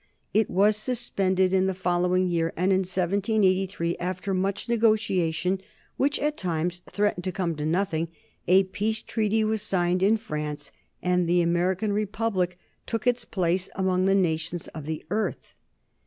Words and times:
It 0.33 0.49
was 0.49 0.77
suspended 0.77 1.53
in 1.53 1.67
the 1.67 1.75
following 1.75 2.27
year, 2.27 2.53
and 2.57 2.71
in 2.71 2.79
1783, 2.79 3.97
after 3.97 4.33
much 4.33 4.67
negotiation, 4.67 5.61
which 5.95 6.17
at 6.17 6.37
times 6.37 6.81
threatened 6.89 7.23
to 7.25 7.31
come 7.31 7.55
to 7.57 7.67
nothing, 7.67 8.07
a 8.47 8.63
treaty 8.63 9.41
of 9.41 9.47
peace 9.47 9.49
was 9.51 9.61
signed 9.61 10.01
in 10.01 10.17
France, 10.17 10.71
and 11.03 11.29
the 11.29 11.43
American 11.43 11.93
Republic 11.93 12.57
took 12.87 13.05
its 13.05 13.25
place 13.25 13.69
among 13.75 14.05
the 14.05 14.15
nations 14.15 14.67
of 14.69 14.87
the 14.87 15.05
earth. 15.11 15.53